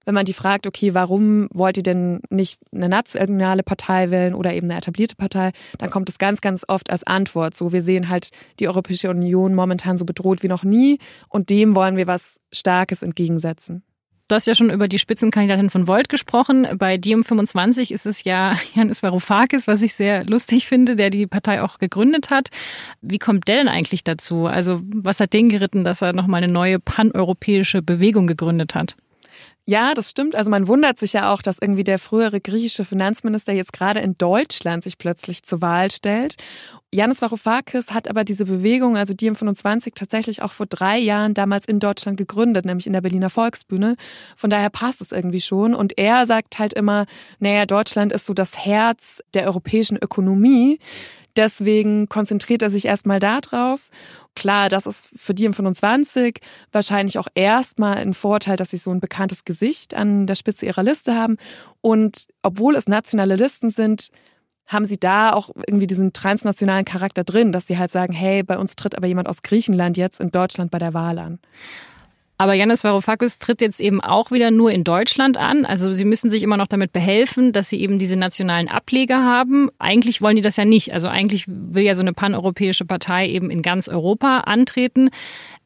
Wenn 0.05 0.13
man 0.13 0.25
die 0.25 0.33
fragt, 0.33 0.67
okay, 0.67 0.93
warum 0.93 1.47
wollt 1.51 1.77
ihr 1.77 1.83
denn 1.83 2.21
nicht 2.29 2.59
eine 2.71 2.89
nationale 2.89 3.63
Partei 3.63 4.11
wählen 4.11 4.35
oder 4.35 4.53
eben 4.53 4.69
eine 4.69 4.77
etablierte 4.77 5.15
Partei, 5.15 5.51
dann 5.79 5.89
kommt 5.89 6.09
es 6.09 6.19
ganz, 6.19 6.41
ganz 6.41 6.63
oft 6.67 6.91
als 6.91 7.03
Antwort. 7.05 7.55
So, 7.55 7.71
wir 7.71 7.81
sehen 7.81 8.09
halt 8.09 8.29
die 8.59 8.67
Europäische 8.67 9.09
Union 9.09 9.55
momentan 9.55 9.97
so 9.97 10.05
bedroht 10.05 10.43
wie 10.43 10.47
noch 10.47 10.63
nie 10.63 10.99
und 11.29 11.49
dem 11.49 11.75
wollen 11.75 11.97
wir 11.97 12.05
was 12.05 12.39
Starkes 12.51 13.01
entgegensetzen. 13.01 13.83
Du 14.27 14.33
hast 14.33 14.47
ja 14.47 14.55
schon 14.55 14.71
über 14.71 14.87
die 14.87 14.97
Spitzenkandidatin 14.97 15.69
von 15.69 15.87
Volt 15.87 16.09
gesprochen. 16.09 16.67
Bei 16.79 16.97
Diem 16.97 17.23
25 17.23 17.91
ist 17.91 18.07
es 18.07 18.23
ja 18.23 18.55
Janis 18.75 19.03
Varoufakis, 19.03 19.67
was 19.67 19.83
ich 19.83 19.93
sehr 19.93 20.25
lustig 20.25 20.65
finde, 20.65 20.95
der 20.95 21.11
die 21.11 21.27
Partei 21.27 21.61
auch 21.61 21.77
gegründet 21.77 22.31
hat. 22.31 22.49
Wie 23.01 23.19
kommt 23.19 23.47
der 23.47 23.57
denn 23.57 23.67
eigentlich 23.67 24.03
dazu? 24.03 24.47
Also 24.47 24.81
was 24.83 25.19
hat 25.19 25.33
den 25.33 25.49
geritten, 25.49 25.83
dass 25.83 26.01
er 26.01 26.13
nochmal 26.13 26.43
eine 26.43 26.51
neue 26.51 26.79
paneuropäische 26.79 27.83
Bewegung 27.83 28.25
gegründet 28.25 28.73
hat? 28.73 28.95
Ja, 29.67 29.95
das 29.95 30.11
stimmt. 30.11 30.35
Also 30.35 30.51
man 30.51 30.67
wundert 30.67 30.99
sich 30.99 31.13
ja 31.13 31.33
auch, 31.33 31.41
dass 31.41 31.57
irgendwie 31.59 31.83
der 31.83 31.97
frühere 31.97 32.39
griechische 32.39 32.85
Finanzminister 32.85 33.51
jetzt 33.51 33.73
gerade 33.73 33.99
in 33.99 34.15
Deutschland 34.15 34.83
sich 34.83 34.99
plötzlich 34.99 35.41
zur 35.43 35.61
Wahl 35.61 35.89
stellt. 35.89 36.35
Janis 36.93 37.21
Varoufakis 37.21 37.91
hat 37.91 38.07
aber 38.07 38.23
diese 38.23 38.45
Bewegung, 38.45 38.95
also 38.95 39.15
die 39.15 39.29
M25, 39.29 39.93
tatsächlich 39.95 40.43
auch 40.43 40.51
vor 40.51 40.67
drei 40.67 40.99
Jahren 40.99 41.33
damals 41.33 41.67
in 41.67 41.79
Deutschland 41.79 42.17
gegründet, 42.17 42.65
nämlich 42.65 42.85
in 42.85 42.93
der 42.93 43.01
Berliner 43.01 43.31
Volksbühne. 43.31 43.95
Von 44.35 44.51
daher 44.51 44.69
passt 44.69 45.01
es 45.01 45.11
irgendwie 45.11 45.41
schon. 45.41 45.73
Und 45.73 45.97
er 45.97 46.27
sagt 46.27 46.59
halt 46.59 46.73
immer, 46.73 47.05
naja, 47.39 47.65
Deutschland 47.65 48.13
ist 48.13 48.27
so 48.27 48.35
das 48.35 48.65
Herz 48.65 49.21
der 49.33 49.47
europäischen 49.47 49.97
Ökonomie. 49.97 50.79
Deswegen 51.35 52.07
konzentriert 52.07 52.61
er 52.61 52.69
sich 52.69 52.85
erstmal 52.85 53.19
darauf. 53.19 53.89
Klar, 54.35 54.69
das 54.69 54.85
ist 54.85 55.07
für 55.15 55.33
die 55.33 55.49
M25 55.49 56.37
wahrscheinlich 56.71 57.17
auch 57.17 57.27
erstmal 57.35 57.97
ein 57.97 58.13
Vorteil, 58.13 58.57
dass 58.57 58.71
sie 58.71 58.77
so 58.77 58.91
ein 58.91 58.99
bekanntes 58.99 59.45
Gesicht 59.45 59.93
an 59.93 60.27
der 60.27 60.35
Spitze 60.35 60.65
ihrer 60.65 60.83
Liste 60.83 61.15
haben. 61.15 61.37
Und 61.81 62.27
obwohl 62.43 62.75
es 62.75 62.87
nationale 62.87 63.35
Listen 63.35 63.69
sind, 63.69 64.09
haben 64.67 64.85
sie 64.85 64.99
da 64.99 65.31
auch 65.31 65.51
irgendwie 65.67 65.87
diesen 65.87 66.11
transnationalen 66.11 66.85
Charakter 66.85 67.23
drin, 67.23 67.51
dass 67.51 67.67
sie 67.67 67.77
halt 67.77 67.91
sagen, 67.91 68.13
hey, 68.13 68.43
bei 68.43 68.57
uns 68.57 68.75
tritt 68.75 68.95
aber 68.95 69.07
jemand 69.07 69.29
aus 69.29 69.41
Griechenland 69.41 69.95
jetzt 69.95 70.19
in 70.19 70.31
Deutschland 70.31 70.71
bei 70.71 70.79
der 70.79 70.93
Wahl 70.93 71.19
an. 71.19 71.39
Aber 72.37 72.53
Janis 72.53 72.83
Varoufakis 72.83 73.39
tritt 73.39 73.61
jetzt 73.61 73.79
eben 73.79 74.01
auch 74.01 74.31
wieder 74.31 74.51
nur 74.51 74.71
in 74.71 74.83
Deutschland 74.83 75.37
an. 75.37 75.65
Also 75.65 75.93
sie 75.93 76.03
müssen 76.03 76.29
sich 76.29 76.43
immer 76.43 76.57
noch 76.57 76.67
damit 76.67 76.91
behelfen, 76.91 77.53
dass 77.53 77.69
sie 77.69 77.79
eben 77.79 77.97
diese 77.97 78.17
nationalen 78.17 78.69
Ableger 78.69 79.23
haben. 79.23 79.69
Eigentlich 79.79 80.21
wollen 80.21 80.35
die 80.35 80.41
das 80.41 80.57
ja 80.57 80.65
nicht. 80.65 80.93
Also 80.93 81.07
eigentlich 81.07 81.45
will 81.47 81.83
ja 81.83 81.95
so 81.95 82.01
eine 82.01 82.13
paneuropäische 82.13 82.85
Partei 82.85 83.29
eben 83.29 83.49
in 83.49 83.61
ganz 83.61 83.87
Europa 83.87 84.41
antreten. 84.41 85.09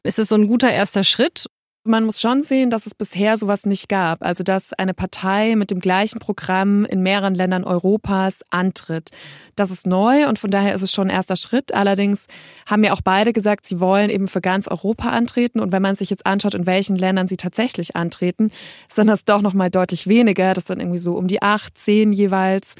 Ist 0.04 0.18
es 0.20 0.28
so 0.28 0.36
ein 0.36 0.46
guter 0.46 0.70
erster 0.70 1.02
Schritt? 1.02 1.46
Man 1.82 2.04
muss 2.04 2.20
schon 2.20 2.42
sehen, 2.42 2.68
dass 2.68 2.84
es 2.84 2.94
bisher 2.94 3.38
sowas 3.38 3.64
nicht 3.64 3.88
gab. 3.88 4.22
Also, 4.22 4.44
dass 4.44 4.74
eine 4.74 4.92
Partei 4.92 5.56
mit 5.56 5.70
dem 5.70 5.80
gleichen 5.80 6.18
Programm 6.18 6.84
in 6.84 7.02
mehreren 7.02 7.34
Ländern 7.34 7.64
Europas 7.64 8.44
antritt. 8.50 9.12
Das 9.56 9.70
ist 9.70 9.86
neu 9.86 10.28
und 10.28 10.38
von 10.38 10.50
daher 10.50 10.74
ist 10.74 10.82
es 10.82 10.92
schon 10.92 11.08
ein 11.08 11.16
erster 11.16 11.36
Schritt. 11.36 11.72
Allerdings 11.72 12.26
haben 12.66 12.84
ja 12.84 12.92
auch 12.92 13.00
beide 13.00 13.32
gesagt, 13.32 13.64
sie 13.64 13.80
wollen 13.80 14.10
eben 14.10 14.28
für 14.28 14.42
ganz 14.42 14.68
Europa 14.68 15.08
antreten. 15.08 15.58
Und 15.58 15.72
wenn 15.72 15.80
man 15.80 15.96
sich 15.96 16.10
jetzt 16.10 16.26
anschaut, 16.26 16.52
in 16.52 16.66
welchen 16.66 16.96
Ländern 16.96 17.28
sie 17.28 17.38
tatsächlich 17.38 17.96
antreten, 17.96 18.50
sind 18.86 19.06
das 19.06 19.24
doch 19.24 19.40
nochmal 19.40 19.70
deutlich 19.70 20.06
weniger. 20.06 20.52
Das 20.52 20.66
sind 20.66 20.80
irgendwie 20.80 20.98
so 20.98 21.14
um 21.14 21.28
die 21.28 21.40
acht, 21.40 21.78
zehn 21.78 22.12
jeweils 22.12 22.74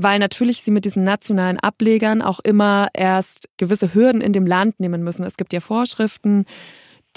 weil 0.00 0.20
natürlich 0.20 0.62
sie 0.62 0.70
mit 0.70 0.84
diesen 0.84 1.02
nationalen 1.02 1.58
Ablegern 1.58 2.22
auch 2.22 2.38
immer 2.38 2.86
erst 2.94 3.48
gewisse 3.56 3.94
Hürden 3.94 4.20
in 4.20 4.32
dem 4.32 4.46
Land 4.46 4.78
nehmen 4.78 5.02
müssen. 5.02 5.24
Es 5.24 5.36
gibt 5.36 5.52
ja 5.52 5.58
Vorschriften, 5.58 6.44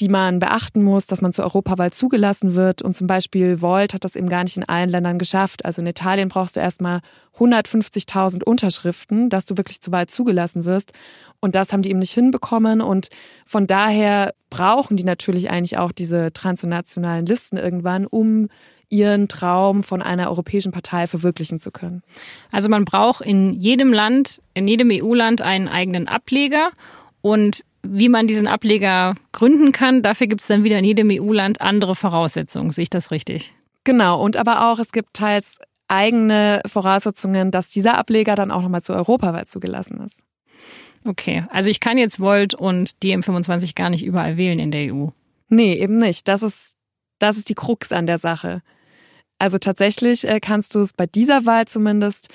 die 0.02 0.10
man 0.10 0.40
beachten 0.40 0.84
muss, 0.84 1.06
dass 1.06 1.22
man 1.22 1.32
zur 1.32 1.46
Europawahl 1.46 1.94
zugelassen 1.94 2.56
wird. 2.56 2.82
Und 2.82 2.98
zum 2.98 3.06
Beispiel 3.06 3.62
Volt 3.62 3.94
hat 3.94 4.04
das 4.04 4.16
eben 4.16 4.30
gar 4.30 4.44
nicht 4.44 4.58
in 4.58 4.68
allen 4.68 4.90
Ländern 4.90 5.20
geschafft. 5.20 5.64
Also 5.64 5.82
in 5.82 5.88
Italien 5.88 6.28
brauchst 6.28 6.56
du 6.56 6.60
erstmal 6.60 7.02
150.000 7.38 8.44
Unterschriften, 8.44 9.30
dass 9.30 9.46
du 9.46 9.58
wirklich 9.58 9.80
zur 9.80 9.94
Wahl 9.94 10.08
zugelassen 10.08 10.66
wirst. 10.66 10.94
Und 11.40 11.54
das 11.54 11.72
haben 11.72 11.84
die 11.84 11.92
eben 11.92 12.00
nicht 12.00 12.14
hinbekommen. 12.14 12.82
Und 12.82 13.10
von 13.46 13.68
daher 13.68 14.34
brauchen 14.50 14.98
die 14.98 15.04
natürlich 15.04 15.52
eigentlich 15.52 15.78
auch 15.78 15.92
diese 15.92 16.34
transnationalen 16.34 17.28
Listen 17.28 17.58
irgendwann, 17.58 18.08
um 18.08 18.48
ihren 18.90 19.28
Traum 19.28 19.84
von 19.84 20.02
einer 20.02 20.30
europäischen 20.30 20.72
Partei 20.72 21.06
verwirklichen 21.06 21.60
zu 21.60 21.70
können. 21.70 22.02
Also 22.52 22.70
man 22.70 22.86
braucht 22.86 23.22
in 23.22 23.54
jedem 23.54 23.94
Land, 23.94 24.42
in 24.56 24.68
jedem 24.68 24.90
EU-Land 24.92 25.44
einen 25.44 25.68
eigenen 25.68 26.08
Ableger. 26.08 26.72
Und 27.22 27.64
wie 27.84 28.10
man 28.10 28.28
diesen 28.28 28.48
Ableger 28.48 29.16
gründen 29.32 29.72
kann, 29.72 30.02
dafür 30.02 30.28
gibt 30.28 30.42
es 30.42 30.48
dann 30.48 30.64
wieder 30.64 30.80
in 30.80 30.86
jedem 30.86 31.10
EU-Land 31.12 31.62
andere 31.62 31.96
Voraussetzungen. 31.96 32.70
Sehe 32.70 32.84
ich 32.84 32.90
das 32.90 33.12
richtig? 33.12 33.54
Genau, 33.84 34.22
und 34.22 34.38
aber 34.38 34.72
auch, 34.72 34.80
es 34.80 34.92
gibt 34.92 35.14
teils 35.14 35.60
eigene 35.88 36.62
Voraussetzungen, 36.66 37.52
dass 37.52 37.70
dieser 37.70 37.98
Ableger 37.98 38.36
dann 38.36 38.52
auch 38.52 38.62
nochmal 38.62 38.84
zur 38.84 38.96
Europawahl 38.96 39.46
zugelassen 39.46 40.00
ist. 40.02 40.24
Okay, 41.06 41.46
also 41.50 41.70
ich 41.70 41.80
kann 41.80 41.98
jetzt 41.98 42.20
Volt 42.20 42.54
und 42.54 43.02
die 43.04 43.16
M25 43.16 43.76
gar 43.76 43.90
nicht 43.90 44.06
überall 44.06 44.38
wählen 44.38 44.60
in 44.60 44.72
der 44.72 44.94
EU. 44.94 45.08
Nee, 45.50 45.74
eben 45.74 45.98
nicht. 45.98 46.28
Das 46.28 46.44
ist, 46.44 46.76
das 47.20 47.38
ist 47.38 47.50
die 47.50 47.56
Krux 47.56 47.92
an 47.92 48.06
der 48.06 48.20
Sache. 48.20 48.62
Also 49.40 49.58
tatsächlich 49.58 50.28
äh, 50.28 50.40
kannst 50.40 50.76
du 50.76 50.80
es 50.80 50.94
bei 50.94 51.08
dieser 51.08 51.46
Wahl 51.46 51.66
zumindest 51.66 52.30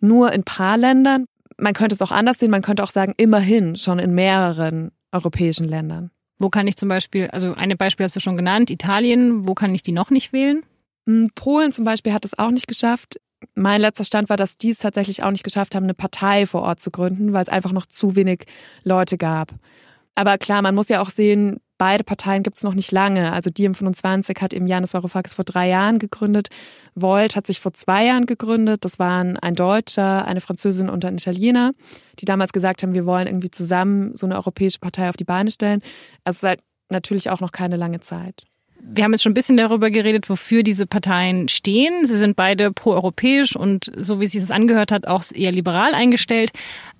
nur 0.00 0.32
in 0.32 0.44
paar 0.44 0.78
Ländern. 0.78 1.26
Man 1.62 1.74
könnte 1.74 1.94
es 1.94 2.02
auch 2.02 2.10
anders 2.10 2.40
sehen, 2.40 2.50
man 2.50 2.62
könnte 2.62 2.82
auch 2.82 2.90
sagen, 2.90 3.14
immerhin 3.18 3.76
schon 3.76 4.00
in 4.00 4.16
mehreren 4.16 4.90
europäischen 5.12 5.68
Ländern. 5.68 6.10
Wo 6.40 6.48
kann 6.48 6.66
ich 6.66 6.76
zum 6.76 6.88
Beispiel, 6.88 7.28
also 7.28 7.54
ein 7.54 7.76
Beispiel 7.78 8.02
hast 8.02 8.16
du 8.16 8.20
schon 8.20 8.36
genannt, 8.36 8.68
Italien, 8.68 9.46
wo 9.46 9.54
kann 9.54 9.72
ich 9.72 9.82
die 9.82 9.92
noch 9.92 10.10
nicht 10.10 10.32
wählen? 10.32 10.64
Hm, 11.06 11.30
Polen 11.36 11.70
zum 11.70 11.84
Beispiel 11.84 12.12
hat 12.12 12.24
es 12.24 12.36
auch 12.36 12.50
nicht 12.50 12.66
geschafft. 12.66 13.20
Mein 13.54 13.80
letzter 13.80 14.02
Stand 14.02 14.28
war, 14.28 14.36
dass 14.36 14.56
die 14.56 14.70
es 14.70 14.78
tatsächlich 14.78 15.22
auch 15.22 15.30
nicht 15.30 15.44
geschafft 15.44 15.76
haben, 15.76 15.84
eine 15.84 15.94
Partei 15.94 16.46
vor 16.46 16.62
Ort 16.62 16.82
zu 16.82 16.90
gründen, 16.90 17.32
weil 17.32 17.44
es 17.44 17.48
einfach 17.48 17.70
noch 17.70 17.86
zu 17.86 18.16
wenig 18.16 18.46
Leute 18.82 19.16
gab. 19.16 19.54
Aber 20.16 20.38
klar, 20.38 20.62
man 20.62 20.74
muss 20.74 20.88
ja 20.88 21.00
auch 21.00 21.10
sehen, 21.10 21.60
beide 21.78 22.04
Parteien 22.04 22.42
gibt 22.42 22.56
es 22.58 22.62
noch 22.62 22.74
nicht 22.74 22.92
lange. 22.92 23.32
Also 23.32 23.50
die 23.50 23.68
M25 23.68 24.40
hat 24.40 24.52
eben 24.52 24.66
Janis 24.66 24.94
Varoufakis 24.94 25.34
vor 25.34 25.44
drei 25.44 25.68
Jahren 25.68 25.98
gegründet. 25.98 26.48
Volt 26.94 27.36
hat 27.36 27.46
sich 27.46 27.60
vor 27.60 27.72
zwei 27.72 28.06
Jahren 28.06 28.26
gegründet. 28.26 28.84
Das 28.84 28.98
waren 28.98 29.36
ein 29.36 29.54
Deutscher, 29.54 30.26
eine 30.26 30.40
Französin 30.40 30.88
und 30.88 31.04
ein 31.04 31.14
Italiener, 31.14 31.72
die 32.20 32.24
damals 32.24 32.52
gesagt 32.52 32.82
haben, 32.82 32.94
wir 32.94 33.06
wollen 33.06 33.26
irgendwie 33.26 33.50
zusammen 33.50 34.14
so 34.14 34.26
eine 34.26 34.36
europäische 34.36 34.78
Partei 34.78 35.08
auf 35.08 35.16
die 35.16 35.24
Beine 35.24 35.50
stellen. 35.50 35.82
Also 36.24 36.38
es 36.38 36.42
halt 36.42 36.60
natürlich 36.90 37.30
auch 37.30 37.40
noch 37.40 37.52
keine 37.52 37.76
lange 37.76 38.00
Zeit. 38.00 38.44
Wir 38.84 39.04
haben 39.04 39.12
jetzt 39.12 39.22
schon 39.22 39.30
ein 39.30 39.34
bisschen 39.34 39.56
darüber 39.56 39.90
geredet, 39.90 40.28
wofür 40.28 40.64
diese 40.64 40.86
Parteien 40.86 41.48
stehen. 41.48 42.04
Sie 42.04 42.16
sind 42.16 42.34
beide 42.34 42.72
proeuropäisch 42.72 43.54
und 43.54 43.90
so 43.96 44.20
wie 44.20 44.24
es 44.24 44.32
sich 44.32 44.40
das 44.40 44.50
angehört 44.50 44.90
hat, 44.90 45.06
auch 45.06 45.22
eher 45.32 45.52
liberal 45.52 45.94
eingestellt. 45.94 46.50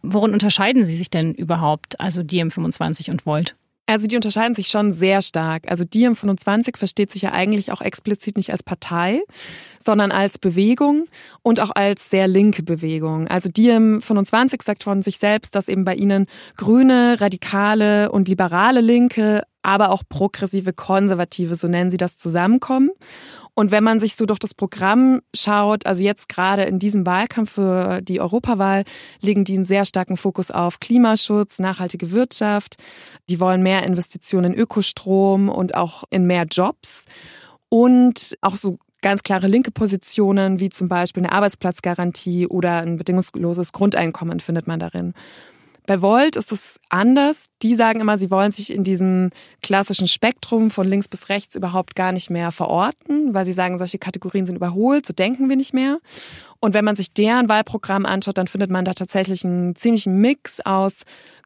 Worin 0.01 0.33
unterscheiden 0.33 0.85
sie 0.85 0.95
sich 0.95 1.11
denn 1.11 1.35
überhaupt, 1.35 2.01
also 2.01 2.23
die 2.23 2.43
M25 2.43 3.11
und 3.11 3.27
Volt? 3.27 3.57
Also 3.87 4.07
die 4.07 4.17
unterscheiden 4.17 4.55
sich 4.55 4.69
schon 4.69 4.93
sehr 4.93 5.23
stark. 5.23 5.71
Also 5.71 5.85
Diem 5.85 6.15
25 6.15 6.77
versteht 6.77 7.11
sich 7.11 7.23
ja 7.23 7.33
eigentlich 7.33 7.73
auch 7.73 7.81
explizit 7.81 8.37
nicht 8.37 8.53
als 8.53 8.63
Partei, 8.63 9.23
sondern 9.83 10.13
als 10.13 10.39
Bewegung 10.39 11.07
und 11.43 11.61
auch 11.61 11.71
als 11.75 12.09
sehr 12.09 12.29
linke 12.29 12.63
Bewegung. 12.63 13.27
Also 13.27 13.51
Diem 13.51 14.01
25 14.01 14.63
sagt 14.63 14.85
von 14.85 15.03
sich 15.03 15.19
selbst, 15.19 15.55
dass 15.57 15.69
eben 15.69 15.85
bei 15.85 15.95
ihnen 15.95 16.27
grüne, 16.57 17.21
radikale 17.21 18.13
und 18.13 18.29
liberale 18.29 18.81
Linke, 18.81 19.43
aber 19.63 19.91
auch 19.91 20.03
progressive 20.09 20.73
Konservative, 20.73 21.55
so 21.57 21.69
nennen 21.69 21.91
sie 21.91 21.97
das, 21.97 22.17
zusammenkommen. 22.17 22.91
Und 23.55 23.71
wenn 23.71 23.85
man 23.85 24.01
sich 24.01 24.17
so 24.17 24.25
durch 24.25 24.39
das 24.39 24.55
Programm 24.55 25.21
schaut, 25.35 25.85
also 25.85 26.03
jetzt 26.03 26.29
gerade 26.29 26.63
in 26.63 26.79
diesem 26.79 27.05
Wahlkampf 27.05 27.53
für 27.53 28.01
die 28.01 28.21
Europawahl, 28.21 28.85
legen 29.21 29.45
die 29.45 29.55
einen 29.55 29.67
sehr 29.67 29.85
starken 29.85 30.17
Fokus 30.17 30.51
auf 30.51 30.81
Klimaschutz, 30.81 31.59
nachhaltige 31.59 32.13
Wirtschaft. 32.13 32.77
Die 33.29 33.41
wollen 33.41 33.63
mehr 33.63 33.83
Investitionen 33.83 34.55
in 34.55 34.59
Ökostrom 34.59 35.51
und 35.51 35.75
auch 35.75 36.05
in 36.09 36.27
mehr 36.27 36.47
Jobs. 36.51 37.05
Und 37.69 38.39
auch 38.41 38.57
so 38.57 38.79
ganz 39.03 39.23
klare 39.23 39.49
linke 39.49 39.71
Positionen, 39.71 40.61
wie 40.61 40.71
zum 40.71 40.89
Beispiel 40.89 41.25
eine 41.25 41.33
Arbeitsplatzgarantie 41.33 42.47
oder 42.47 42.77
ein 42.77 42.97
bedingungsloses 42.97 43.73
Grundeinkommen 43.73 44.41
findet 44.41 44.67
man 44.67 44.81
darin. 44.81 45.13
Bei 45.87 46.01
Volt 46.01 46.37
ist 46.37 46.53
es 46.53 46.81
anders. 46.89 47.47
Die 47.63 47.75
sagen 47.75 48.01
immer, 48.01 48.19
sie 48.19 48.31
wollen 48.31 48.53
sich 48.53 48.73
in 48.73 48.85
diesem 48.85 49.31
klassischen 49.63 50.07
Spektrum 50.07 50.71
von 50.71 50.87
links 50.87 51.09
bis 51.09 51.29
rechts 51.29 51.57
überhaupt 51.57 51.95
gar 51.97 52.13
nicht 52.13 52.31
mehr 52.31 52.53
verorten, 52.53 53.35
weil 53.35 53.45
sie 53.45 53.53
sagen, 53.53 53.79
solche 53.79 53.99
Kategorien 53.99 54.47
sind 54.47 54.57
überholt, 54.57 55.07
so 55.07 55.13
denken 55.13 55.49
wir 55.49 55.57
nicht 55.57 55.75
mehr. 55.75 55.99
Und 56.65 56.75
wenn 56.75 56.85
man 56.85 56.95
sich 56.95 57.13
deren 57.13 57.49
Wahlprogramm 57.49 58.07
anschaut, 58.07 58.39
dann 58.39 58.47
findet 58.47 58.71
man 58.71 58.85
da 58.85 58.93
tatsächlich 58.93 59.45
einen 59.45 59.75
ziemlichen 59.75 60.19
Mix 60.21 60.61
aus 60.61 61.03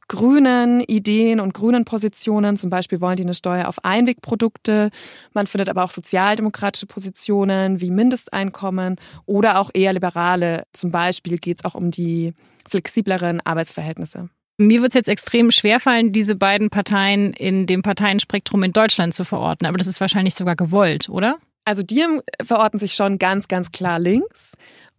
grünen 0.08 0.80
Ideen 0.80 1.40
und 1.40 1.54
grünen 1.54 1.86
Positionen. 1.86 2.58
Zum 2.58 2.68
Beispiel 2.68 3.00
wollen 3.00 3.16
die 3.16 3.22
eine 3.22 3.32
Steuer 3.32 3.66
auf 3.66 3.82
Einwegprodukte. 3.82 4.90
Man 5.32 5.46
findet 5.46 5.70
aber 5.70 5.84
auch 5.84 5.90
sozialdemokratische 5.90 6.84
Positionen 6.84 7.80
wie 7.80 7.90
Mindesteinkommen 7.90 8.96
oder 9.24 9.58
auch 9.58 9.70
eher 9.72 9.94
liberale. 9.94 10.64
Zum 10.74 10.90
Beispiel 10.90 11.38
geht 11.38 11.60
es 11.60 11.64
auch 11.64 11.74
um 11.74 11.90
die 11.90 12.34
flexibleren 12.68 13.40
Arbeitsverhältnisse. 13.40 14.28
Mir 14.58 14.82
wird 14.82 14.90
es 14.90 14.94
jetzt 14.96 15.08
extrem 15.08 15.50
schwerfallen, 15.50 16.12
diese 16.12 16.36
beiden 16.36 16.68
Parteien 16.68 17.32
in 17.32 17.66
dem 17.66 17.80
Parteienspektrum 17.80 18.62
in 18.62 18.74
Deutschland 18.74 19.14
zu 19.14 19.24
verorten. 19.24 19.66
Aber 19.66 19.78
das 19.78 19.86
ist 19.86 20.00
wahrscheinlich 20.02 20.34
sogar 20.34 20.56
gewollt, 20.56 21.08
oder? 21.08 21.38
Also 21.66 21.82
die 21.82 22.04
verorten 22.44 22.78
sich 22.78 22.94
schon 22.94 23.18
ganz, 23.18 23.48
ganz 23.48 23.72
klar 23.72 23.98
links. 23.98 24.52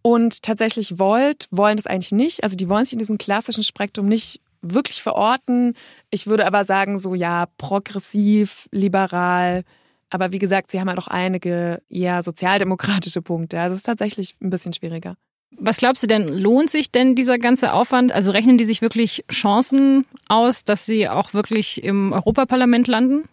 Und 0.08 0.42
tatsächlich 0.42 0.98
Volt 0.98 1.48
wollen 1.50 1.76
das 1.76 1.86
eigentlich 1.86 2.12
nicht. 2.12 2.42
Also 2.42 2.56
die 2.56 2.70
wollen 2.70 2.86
sich 2.86 2.94
in 2.94 2.98
diesem 2.98 3.18
klassischen 3.18 3.62
Spektrum 3.62 4.06
nicht 4.06 4.40
wirklich 4.62 5.02
verorten. 5.02 5.74
Ich 6.10 6.26
würde 6.26 6.46
aber 6.46 6.64
sagen, 6.64 6.96
so 6.96 7.14
ja, 7.14 7.44
progressiv, 7.58 8.70
liberal. 8.72 9.64
Aber 10.08 10.32
wie 10.32 10.38
gesagt, 10.38 10.70
sie 10.70 10.80
haben 10.80 10.88
halt 10.88 10.98
auch 10.98 11.08
einige 11.08 11.82
eher 11.90 12.22
sozialdemokratische 12.22 13.20
Punkte. 13.20 13.60
Also 13.60 13.72
es 13.74 13.80
ist 13.80 13.86
tatsächlich 13.86 14.34
ein 14.40 14.48
bisschen 14.48 14.72
schwieriger. 14.72 15.16
Was 15.58 15.76
glaubst 15.76 16.02
du 16.02 16.06
denn, 16.06 16.26
lohnt 16.28 16.70
sich 16.70 16.90
denn 16.90 17.14
dieser 17.14 17.36
ganze 17.36 17.74
Aufwand? 17.74 18.10
Also 18.10 18.30
rechnen 18.30 18.56
die 18.56 18.64
sich 18.64 18.80
wirklich 18.80 19.26
Chancen 19.30 20.06
aus, 20.30 20.64
dass 20.64 20.86
sie 20.86 21.06
auch 21.06 21.34
wirklich 21.34 21.84
im 21.84 22.14
Europaparlament 22.14 22.88
landen? 22.88 23.24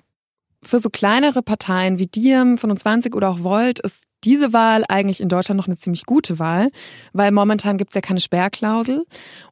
Für 0.61 0.79
so 0.79 0.89
kleinere 0.89 1.41
Parteien 1.41 1.99
wie 1.99 2.07
Diem, 2.07 2.57
25 2.57 3.15
oder 3.15 3.29
auch 3.29 3.43
Volt 3.43 3.79
ist 3.79 4.07
diese 4.25 4.53
Wahl 4.53 4.83
eigentlich 4.89 5.21
in 5.21 5.29
Deutschland 5.29 5.57
noch 5.57 5.67
eine 5.67 5.77
ziemlich 5.77 6.05
gute 6.05 6.39
Wahl, 6.39 6.69
weil 7.13 7.31
momentan 7.31 7.77
gibt 7.77 7.91
es 7.91 7.95
ja 7.95 8.01
keine 8.01 8.19
Sperrklausel. 8.19 9.05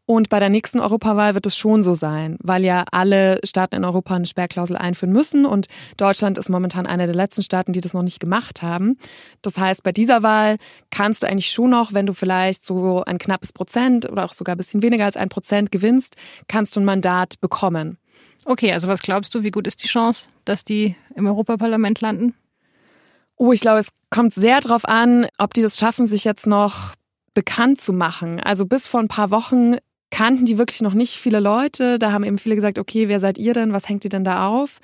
Und 0.06 0.28
bei 0.28 0.40
der 0.40 0.50
nächsten 0.50 0.82
Europawahl 0.82 1.34
wird 1.34 1.46
es 1.46 1.56
schon 1.56 1.82
so 1.82 1.94
sein, 1.94 2.38
weil 2.42 2.64
ja 2.66 2.84
alle 2.92 3.40
Staaten 3.46 3.76
in 3.76 3.86
Europa 3.86 4.16
eine 4.16 4.26
Sperrklausel 4.26 4.76
einführen 4.76 5.14
müssen. 5.14 5.46
Und 5.46 5.68
Deutschland 5.96 6.38
ist 6.38 6.50
momentan 6.50 6.86
einer 6.86 7.06
der 7.06 7.16
letzten 7.16 7.42
Staaten, 7.42 7.72
die 7.72 7.80
das 7.80 7.94
noch 7.94 8.04
nicht 8.04 8.20
gemacht 8.20 8.62
haben. 8.62 8.98
Das 9.42 9.58
heißt, 9.58 9.84
bei 9.84 9.94
dieser 9.94 10.22
Wahl 10.22 10.58
kannst 10.92 11.24
du 11.24 11.28
eigentlich 11.28 11.52
schon 11.52 11.70
noch, 11.70 11.94
wenn 11.94 12.06
du 12.06 12.14
vielleicht 12.14 12.66
so 12.66 13.04
ein 13.06 13.18
knappes 13.18 13.54
Prozent 13.54 14.10
oder 14.12 14.26
auch 14.26 14.34
sogar 14.34 14.56
ein 14.56 14.58
bisschen 14.58 14.82
weniger 14.82 15.06
als 15.06 15.16
ein 15.16 15.30
Prozent 15.30 15.72
gewinnst, 15.72 16.16
kannst 16.48 16.76
du 16.76 16.82
ein 16.82 16.86
Mandat 16.86 17.40
bekommen. 17.40 17.98
Okay, 18.46 18.74
also 18.74 18.90
was 18.90 19.02
glaubst 19.02 19.34
du, 19.36 19.44
wie 19.44 19.52
gut 19.52 19.68
ist 19.68 19.84
die 19.84 19.88
Chance, 19.88 20.30
dass 20.44 20.66
die 20.66 20.96
im 21.16 21.28
Europaparlament 21.28 22.02
landen? 22.02 22.34
Oh, 23.44 23.52
ich 23.52 23.60
glaube, 23.60 23.80
es 23.80 23.90
kommt 24.10 24.34
sehr 24.34 24.62
darauf 24.62 24.88
an, 24.88 25.28
ob 25.38 25.54
die 25.54 25.62
das 25.62 25.78
schaffen, 25.78 26.06
sich 26.06 26.24
jetzt 26.24 26.48
noch 26.48 26.94
bekannt 27.34 27.82
zu 27.82 27.92
machen. 27.92 28.40
Also 28.40 28.66
bis 28.66 28.88
vor 28.88 29.02
ein 29.02 29.10
paar 29.10 29.32
Wochen 29.32 29.76
kannten 30.12 30.46
die 30.46 30.58
wirklich 30.58 30.80
noch 30.82 30.94
nicht 30.94 31.16
viele 31.16 31.42
Leute. 31.42 32.00
Da 32.00 32.14
haben 32.14 32.24
eben 32.24 32.38
viele 32.38 32.56
gesagt, 32.56 32.80
okay, 32.80 33.10
wer 33.10 33.20
seid 33.20 33.38
ihr 33.38 33.54
denn? 33.54 33.74
Was 33.74 33.90
hängt 33.90 34.06
ihr 34.06 34.10
denn 34.10 34.24
da 34.24 34.48
auf? 34.48 34.80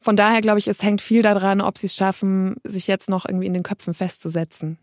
Von 0.00 0.16
daher 0.16 0.42
glaube 0.42 0.58
ich, 0.58 0.68
es 0.68 0.82
hängt 0.82 1.00
viel 1.00 1.22
daran, 1.22 1.62
ob 1.62 1.78
sie 1.78 1.86
es 1.86 1.96
schaffen, 1.96 2.56
sich 2.62 2.88
jetzt 2.88 3.08
noch 3.08 3.24
irgendwie 3.24 3.46
in 3.46 3.54
den 3.54 3.62
Köpfen 3.62 3.94
festzusetzen. 3.94 4.76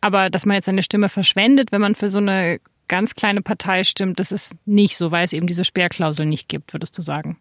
Aber 0.00 0.28
dass 0.28 0.44
man 0.44 0.56
jetzt 0.56 0.66
seine 0.66 0.82
Stimme 0.82 1.08
verschwendet, 1.08 1.70
wenn 1.70 1.80
man 1.80 1.94
für 1.94 2.08
so 2.08 2.18
eine 2.18 2.58
ganz 2.88 3.14
kleine 3.14 3.40
Partei 3.40 3.84
stimmt, 3.84 4.18
das 4.18 4.32
ist 4.32 4.56
nicht 4.64 4.96
so, 4.96 5.12
weil 5.12 5.24
es 5.24 5.32
eben 5.32 5.46
diese 5.46 5.64
Sperrklausel 5.64 6.26
nicht 6.26 6.48
gibt, 6.48 6.72
würdest 6.72 6.98
du 6.98 7.02
sagen? 7.02 7.38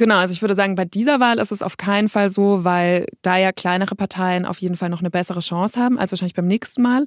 Genau, 0.00 0.16
also 0.16 0.32
ich 0.32 0.40
würde 0.40 0.54
sagen, 0.54 0.76
bei 0.76 0.86
dieser 0.86 1.20
Wahl 1.20 1.38
ist 1.38 1.52
es 1.52 1.60
auf 1.60 1.76
keinen 1.76 2.08
Fall 2.08 2.30
so, 2.30 2.64
weil 2.64 3.04
da 3.20 3.36
ja 3.36 3.52
kleinere 3.52 3.94
Parteien 3.94 4.46
auf 4.46 4.56
jeden 4.56 4.74
Fall 4.74 4.88
noch 4.88 5.00
eine 5.00 5.10
bessere 5.10 5.40
Chance 5.40 5.78
haben 5.78 5.98
als 5.98 6.10
wahrscheinlich 6.10 6.32
beim 6.32 6.46
nächsten 6.46 6.80
Mal. 6.80 7.04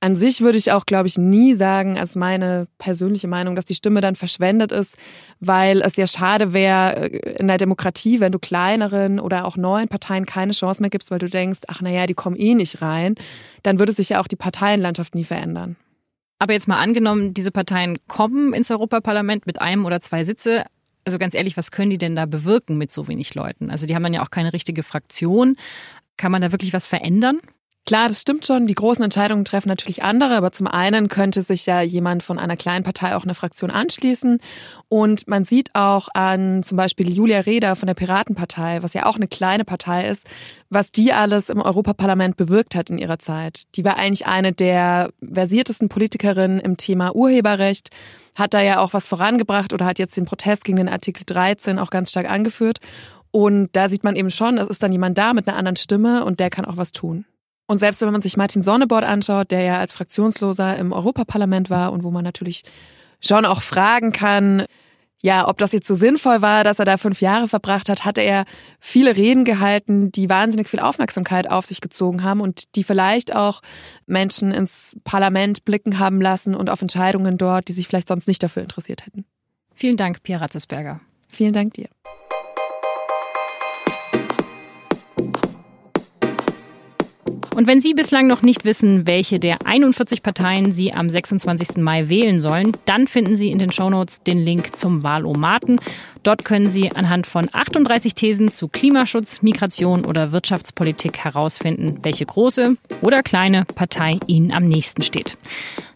An 0.00 0.16
sich 0.16 0.40
würde 0.40 0.58
ich 0.58 0.72
auch, 0.72 0.84
glaube 0.84 1.06
ich, 1.06 1.16
nie 1.16 1.54
sagen, 1.54 1.96
als 1.96 2.16
meine 2.16 2.66
persönliche 2.78 3.28
Meinung, 3.28 3.54
dass 3.54 3.66
die 3.66 3.76
Stimme 3.76 4.00
dann 4.00 4.16
verschwendet 4.16 4.72
ist, 4.72 4.96
weil 5.38 5.80
es 5.82 5.94
ja 5.94 6.08
schade 6.08 6.52
wäre 6.52 7.08
äh, 7.08 7.36
in 7.38 7.46
der 7.46 7.56
Demokratie, 7.56 8.18
wenn 8.18 8.32
du 8.32 8.40
kleineren 8.40 9.20
oder 9.20 9.44
auch 9.44 9.56
neuen 9.56 9.86
Parteien 9.86 10.26
keine 10.26 10.54
Chance 10.54 10.82
mehr 10.82 10.90
gibst, 10.90 11.12
weil 11.12 11.20
du 11.20 11.30
denkst, 11.30 11.60
ach 11.68 11.82
naja, 11.82 12.06
die 12.06 12.14
kommen 12.14 12.34
eh 12.34 12.54
nicht 12.54 12.82
rein, 12.82 13.14
dann 13.62 13.78
würde 13.78 13.92
sich 13.92 14.08
ja 14.08 14.20
auch 14.20 14.26
die 14.26 14.34
Parteienlandschaft 14.34 15.14
nie 15.14 15.22
verändern. 15.22 15.76
Aber 16.40 16.52
jetzt 16.52 16.66
mal 16.66 16.80
angenommen, 16.80 17.32
diese 17.32 17.52
Parteien 17.52 17.96
kommen 18.08 18.52
ins 18.54 18.72
Europaparlament 18.72 19.46
mit 19.46 19.62
einem 19.62 19.84
oder 19.86 20.00
zwei 20.00 20.24
Sitze 20.24 20.64
also 21.04 21.18
ganz 21.18 21.34
ehrlich, 21.34 21.56
was 21.56 21.70
können 21.70 21.90
die 21.90 21.98
denn 21.98 22.16
da 22.16 22.26
bewirken 22.26 22.78
mit 22.78 22.92
so 22.92 23.08
wenig 23.08 23.34
Leuten? 23.34 23.70
Also 23.70 23.86
die 23.86 23.94
haben 23.94 24.02
dann 24.02 24.14
ja 24.14 24.22
auch 24.22 24.30
keine 24.30 24.52
richtige 24.52 24.82
Fraktion. 24.82 25.56
Kann 26.16 26.32
man 26.32 26.42
da 26.42 26.52
wirklich 26.52 26.72
was 26.72 26.86
verändern? 26.86 27.40
Klar, 27.86 28.08
das 28.08 28.22
stimmt 28.22 28.46
schon. 28.46 28.66
Die 28.66 28.74
großen 28.74 29.04
Entscheidungen 29.04 29.44
treffen 29.44 29.68
natürlich 29.68 30.02
andere, 30.02 30.36
aber 30.36 30.52
zum 30.52 30.66
einen 30.66 31.08
könnte 31.08 31.42
sich 31.42 31.66
ja 31.66 31.82
jemand 31.82 32.22
von 32.22 32.38
einer 32.38 32.56
kleinen 32.56 32.82
Partei 32.82 33.14
auch 33.14 33.24
eine 33.24 33.34
Fraktion 33.34 33.70
anschließen. 33.70 34.38
Und 34.88 35.28
man 35.28 35.44
sieht 35.44 35.74
auch 35.74 36.08
an 36.14 36.62
zum 36.62 36.78
Beispiel 36.78 37.12
Julia 37.12 37.40
Reda 37.40 37.74
von 37.74 37.86
der 37.86 37.92
Piratenpartei, 37.92 38.82
was 38.82 38.94
ja 38.94 39.04
auch 39.04 39.16
eine 39.16 39.28
kleine 39.28 39.66
Partei 39.66 40.08
ist, 40.08 40.26
was 40.70 40.92
die 40.92 41.12
alles 41.12 41.50
im 41.50 41.60
Europaparlament 41.60 42.38
bewirkt 42.38 42.74
hat 42.74 42.88
in 42.88 42.96
ihrer 42.96 43.18
Zeit. 43.18 43.64
Die 43.74 43.84
war 43.84 43.98
eigentlich 43.98 44.26
eine 44.26 44.52
der 44.52 45.10
versiertesten 45.22 45.90
Politikerinnen 45.90 46.60
im 46.60 46.78
Thema 46.78 47.14
Urheberrecht, 47.14 47.90
hat 48.34 48.54
da 48.54 48.62
ja 48.62 48.80
auch 48.80 48.94
was 48.94 49.06
vorangebracht 49.06 49.74
oder 49.74 49.84
hat 49.84 49.98
jetzt 49.98 50.16
den 50.16 50.24
Protest 50.24 50.64
gegen 50.64 50.78
den 50.78 50.88
Artikel 50.88 51.24
13 51.26 51.78
auch 51.78 51.90
ganz 51.90 52.08
stark 52.08 52.30
angeführt. 52.30 52.78
Und 53.30 53.68
da 53.72 53.90
sieht 53.90 54.04
man 54.04 54.16
eben 54.16 54.30
schon, 54.30 54.56
es 54.56 54.68
ist 54.68 54.82
dann 54.82 54.92
jemand 54.92 55.18
da 55.18 55.34
mit 55.34 55.46
einer 55.46 55.58
anderen 55.58 55.76
Stimme 55.76 56.24
und 56.24 56.40
der 56.40 56.48
kann 56.48 56.64
auch 56.64 56.78
was 56.78 56.92
tun. 56.92 57.26
Und 57.66 57.78
selbst 57.78 58.00
wenn 58.00 58.12
man 58.12 58.20
sich 58.20 58.36
Martin 58.36 58.62
Sonnebord 58.62 59.04
anschaut, 59.04 59.50
der 59.50 59.62
ja 59.62 59.78
als 59.78 59.92
Fraktionsloser 59.92 60.76
im 60.76 60.92
Europaparlament 60.92 61.70
war 61.70 61.92
und 61.92 62.04
wo 62.04 62.10
man 62.10 62.24
natürlich 62.24 62.62
schon 63.20 63.46
auch 63.46 63.62
fragen 63.62 64.12
kann, 64.12 64.64
ja, 65.24 65.48
ob 65.48 65.56
das 65.56 65.72
jetzt 65.72 65.86
so 65.86 65.94
sinnvoll 65.94 66.42
war, 66.42 66.64
dass 66.64 66.78
er 66.78 66.84
da 66.84 66.98
fünf 66.98 67.22
Jahre 67.22 67.48
verbracht 67.48 67.88
hat, 67.88 68.04
hatte 68.04 68.20
er 68.20 68.44
viele 68.78 69.16
Reden 69.16 69.44
gehalten, 69.44 70.12
die 70.12 70.28
wahnsinnig 70.28 70.68
viel 70.68 70.80
Aufmerksamkeit 70.80 71.50
auf 71.50 71.64
sich 71.64 71.80
gezogen 71.80 72.22
haben 72.22 72.42
und 72.42 72.76
die 72.76 72.84
vielleicht 72.84 73.34
auch 73.34 73.62
Menschen 74.04 74.50
ins 74.52 74.94
Parlament 75.04 75.64
blicken 75.64 75.98
haben 75.98 76.20
lassen 76.20 76.54
und 76.54 76.68
auf 76.68 76.82
Entscheidungen 76.82 77.38
dort, 77.38 77.68
die 77.68 77.72
sich 77.72 77.88
vielleicht 77.88 78.08
sonst 78.08 78.28
nicht 78.28 78.42
dafür 78.42 78.62
interessiert 78.62 79.06
hätten. 79.06 79.24
Vielen 79.74 79.96
Dank, 79.96 80.22
Pia 80.22 80.36
Ratzesberger. 80.36 81.00
Vielen 81.30 81.54
Dank 81.54 81.72
dir. 81.72 81.88
Und 87.54 87.68
wenn 87.68 87.80
Sie 87.80 87.94
bislang 87.94 88.26
noch 88.26 88.42
nicht 88.42 88.64
wissen, 88.64 89.06
welche 89.06 89.38
der 89.38 89.64
41 89.64 90.24
Parteien 90.24 90.72
Sie 90.72 90.92
am 90.92 91.08
26. 91.08 91.76
Mai 91.76 92.08
wählen 92.08 92.40
sollen, 92.40 92.72
dann 92.84 93.06
finden 93.06 93.36
Sie 93.36 93.52
in 93.52 93.60
den 93.60 93.70
Shownotes 93.70 94.24
den 94.24 94.38
Link 94.38 94.74
zum 94.74 95.04
Wahlomaten. 95.04 95.78
Dort 96.24 96.44
können 96.44 96.68
Sie 96.68 96.90
anhand 96.90 97.28
von 97.28 97.48
38 97.52 98.14
Thesen 98.16 98.50
zu 98.50 98.66
Klimaschutz, 98.66 99.42
Migration 99.42 100.04
oder 100.04 100.32
Wirtschaftspolitik 100.32 101.18
herausfinden, 101.18 102.00
welche 102.02 102.26
große 102.26 102.76
oder 103.02 103.22
kleine 103.22 103.64
Partei 103.66 104.18
Ihnen 104.26 104.52
am 104.52 104.66
nächsten 104.66 105.02
steht. 105.02 105.38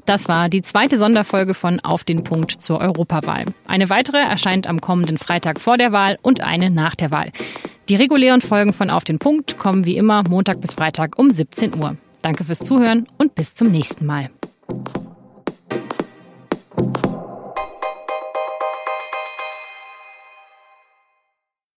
Das 0.09 0.27
war 0.27 0.49
die 0.49 0.63
zweite 0.63 0.97
Sonderfolge 0.97 1.53
von 1.53 1.81
Auf 1.81 2.03
den 2.03 2.25
Punkt 2.25 2.51
zur 2.51 2.81
Europawahl. 2.81 3.45
Eine 3.67 3.91
weitere 3.91 4.17
erscheint 4.17 4.67
am 4.67 4.81
kommenden 4.81 5.19
Freitag 5.19 5.61
vor 5.61 5.77
der 5.77 5.93
Wahl 5.93 6.19
und 6.23 6.41
eine 6.41 6.71
nach 6.71 6.95
der 6.95 7.11
Wahl. 7.11 7.31
Die 7.91 7.95
regulären 7.95 8.41
Folgen 8.41 8.73
von 8.73 8.89
Auf 8.89 9.05
den 9.05 9.19
Punkt 9.19 9.59
kommen 9.59 9.85
wie 9.85 9.99
immer 9.99 10.23
Montag 10.27 10.63
bis 10.63 10.73
Freitag 10.73 11.19
um 11.19 11.31
17 11.31 11.79
Uhr. 11.79 11.99
Danke 12.23 12.45
fürs 12.45 12.61
Zuhören 12.61 13.07
und 13.19 13.35
bis 13.35 13.53
zum 13.53 13.71
nächsten 13.71 14.07
Mal. 14.07 14.31